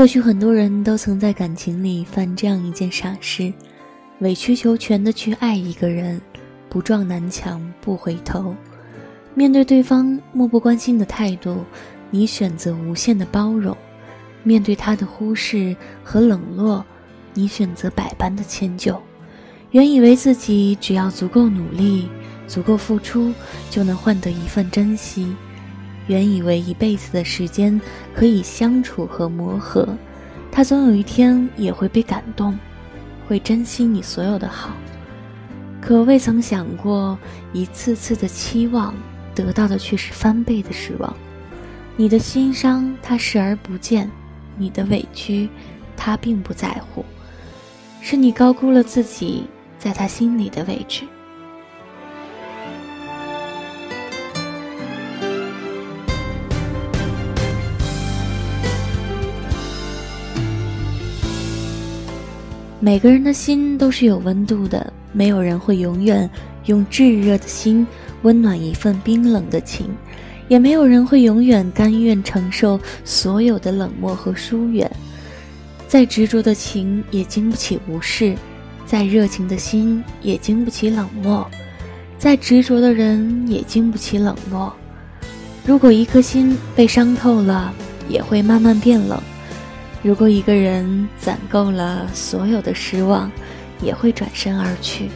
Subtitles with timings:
[0.00, 3.52] 或许很多人都曾在感情里犯这样一件傻事：
[4.20, 6.18] 委曲求全的去爱一个人，
[6.70, 8.56] 不撞南墙不回头。
[9.34, 11.62] 面对对方漠不关心的态度，
[12.10, 13.76] 你选择无限的包容；
[14.42, 16.82] 面对他的忽视和冷落，
[17.34, 18.98] 你选择百般的迁就。
[19.72, 22.08] 原以为自己只要足够努力、
[22.48, 23.34] 足够付出，
[23.68, 25.36] 就能换得一份珍惜。
[26.10, 27.80] 原以为一辈子的时间
[28.12, 29.88] 可以相处和磨合，
[30.50, 32.58] 他总有一天也会被感动，
[33.28, 34.72] 会珍惜你所有的好。
[35.80, 37.16] 可未曾想过，
[37.52, 38.92] 一次次的期望
[39.36, 41.14] 得到的却是翻倍的失望。
[41.96, 44.10] 你的心伤他视而不见，
[44.58, 45.48] 你的委屈
[45.96, 47.04] 他并不在乎，
[48.00, 49.44] 是你高估了自己
[49.78, 51.04] 在他心里的位置。
[62.82, 66.28] 每个人的心都是有温度的，没有人会永远
[66.64, 67.86] 用炙热的心
[68.22, 69.86] 温暖一份冰冷的情，
[70.48, 74.90] 也没有人会永远甘愿承受所有的冷漠和疏远。
[75.86, 78.34] 再执着的情也经不起无视，
[78.86, 81.46] 再热情的心也经不起冷漠，
[82.16, 84.74] 再执着的人也经不起冷落。
[85.66, 87.74] 如果一颗心被伤透了，
[88.08, 89.20] 也会慢慢变冷。
[90.02, 93.30] 如果一个人攒够了所有的失望，
[93.82, 95.10] 也会转身而去。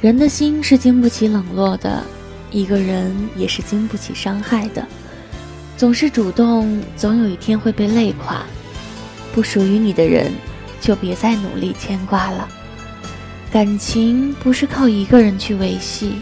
[0.00, 2.02] 人的心是经不起冷落的，
[2.50, 4.84] 一个人也是经不起伤害的。
[5.76, 8.44] 总是主动，总有一天会被累垮。
[9.32, 10.32] 不属于你的人，
[10.80, 12.48] 就别再努力牵挂了。
[13.52, 16.20] 感情不是靠一个人去维系，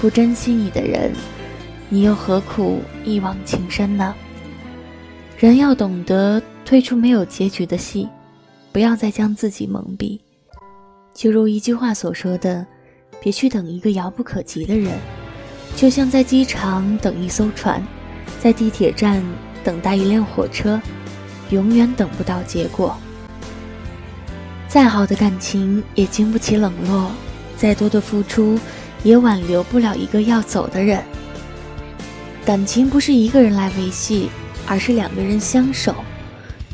[0.00, 1.12] 不珍惜你的人，
[1.88, 4.12] 你又何苦一往情深呢？
[5.38, 8.08] 人要懂得退出没有结局的戏，
[8.72, 10.18] 不要再将自己蒙蔽。
[11.14, 12.66] 就如一句话所说的
[13.22, 14.98] ：“别去等一个遥不可及的人，
[15.76, 17.80] 就像在机场等一艘船，
[18.40, 19.22] 在地铁站
[19.62, 20.80] 等待一辆火车，
[21.50, 22.98] 永远等不到结果。”
[24.70, 27.10] 再好的感情也经不起冷落，
[27.56, 28.56] 再多的付出
[29.02, 31.02] 也挽留不了一个要走的人。
[32.44, 34.30] 感情不是一个人来维系，
[34.68, 35.96] 而是两个人相守，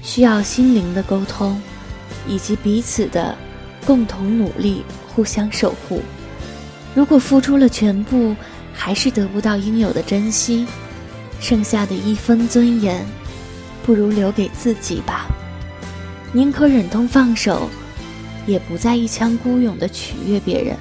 [0.02, 1.58] 需要心灵的沟通，
[2.28, 3.34] 以及彼此的
[3.86, 6.02] 共同努力，互相守护。
[6.94, 8.36] 如果付出了全部，
[8.74, 10.66] 还是得不到应有的珍惜，
[11.40, 13.06] 剩下的一分尊严，
[13.86, 15.26] 不如留给自己吧。
[16.32, 17.70] 宁可忍痛放手。
[18.46, 20.76] 也不再一腔孤勇的取悦别人，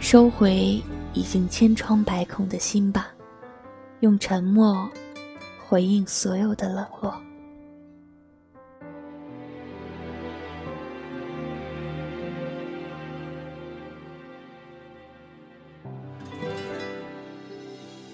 [0.00, 0.82] 收回
[1.12, 3.08] 已经千疮百孔的心吧，
[4.00, 4.88] 用沉默
[5.66, 7.14] 回应所有的冷落。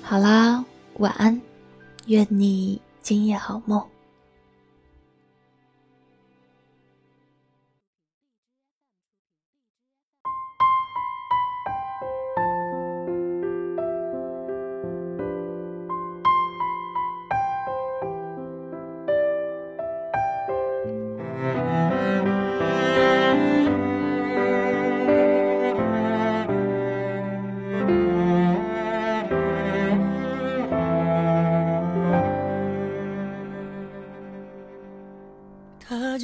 [0.02, 0.64] 好啦，
[0.98, 1.40] 晚安，
[2.06, 3.94] 愿你今夜好梦。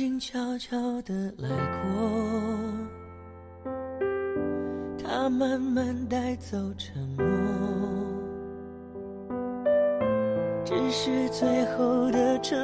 [0.01, 1.51] 静悄悄地来
[1.83, 3.69] 过，
[4.97, 7.27] 他慢慢带走沉默，
[10.65, 12.59] 只是最后的承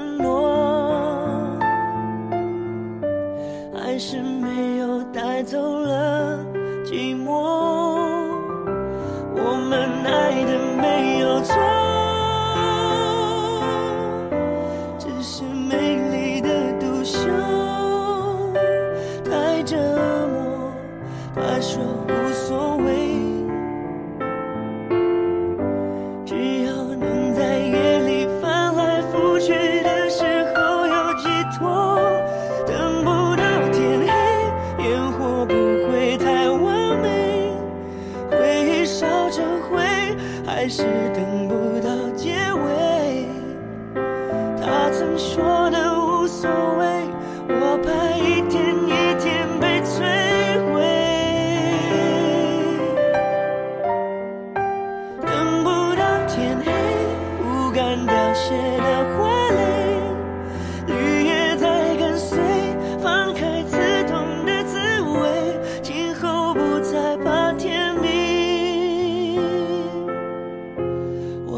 [40.68, 40.82] 是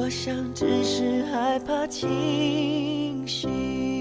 [0.09, 3.98] 我想只是害怕清醒。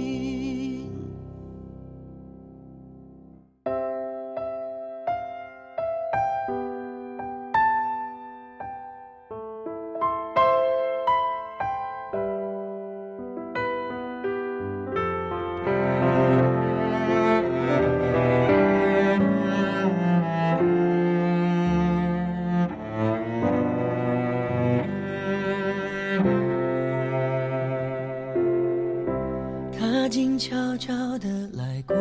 [30.00, 31.96] 他静悄悄地来过，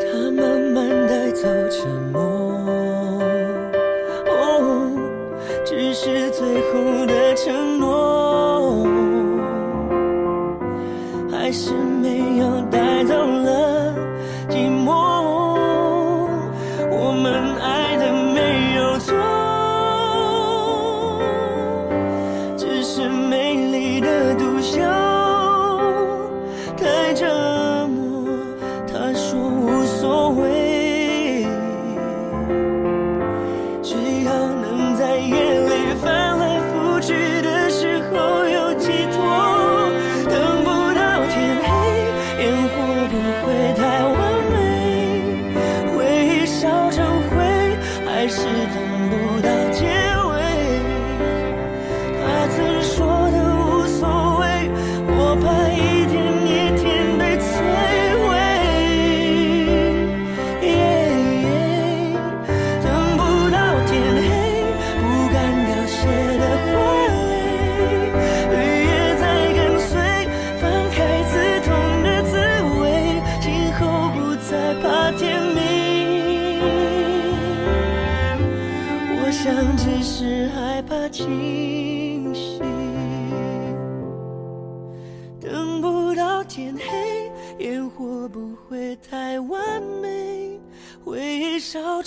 [0.00, 2.22] 他慢慢带走沉默，
[4.26, 4.90] 哦，
[5.62, 6.42] 只是最
[6.72, 8.86] 后的承诺，
[11.30, 13.35] 还是没有带走。
[30.06, 30.45] away.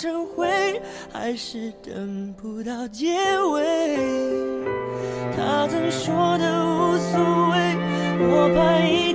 [0.00, 0.80] 成灰
[1.12, 3.18] 还是等不到结
[3.52, 3.98] 尾，
[5.36, 7.20] 他曾说的无所
[7.50, 7.76] 谓，
[8.18, 9.09] 我怕一。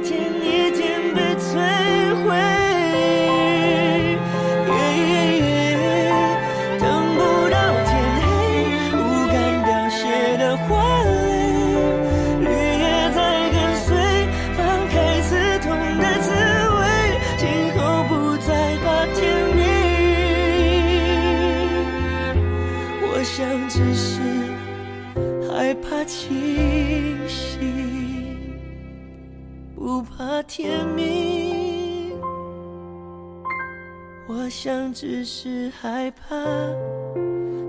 [34.28, 36.36] 我想只是害怕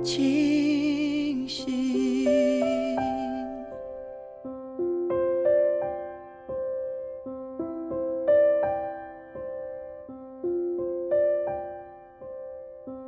[0.02, 2.75] 清醒。